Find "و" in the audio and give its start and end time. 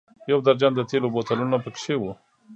2.01-2.03